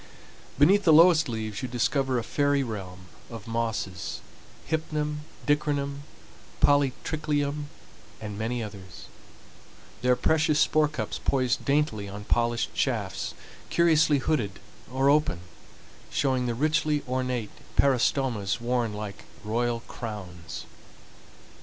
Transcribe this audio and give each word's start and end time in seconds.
Beneath 0.57 0.83
the 0.83 0.91
lowest 0.91 1.29
leaves 1.29 1.61
you 1.61 1.67
discover 1.67 2.17
a 2.17 2.23
fairy 2.23 2.63
realm 2.63 3.01
of 3.29 3.45
mosses,—hypnum, 3.47 5.19
dicranum, 5.45 6.05
polytriclium, 6.59 7.65
and 8.19 8.35
many 8.35 8.63
others,—their 8.63 10.15
precious 10.15 10.59
spore 10.59 10.87
cups 10.87 11.19
poised 11.23 11.63
daintily 11.65 12.09
on 12.09 12.23
polished 12.23 12.75
shafts, 12.75 13.35
curiously 13.69 14.17
hooded, 14.17 14.59
or 14.91 15.07
open, 15.07 15.41
showing 16.09 16.47
the 16.47 16.55
richly 16.55 17.03
ornate 17.07 17.51
peristomas 17.75 18.59
worn 18.59 18.93
like 18.93 19.25
royal 19.43 19.81
crowns. 19.81 20.65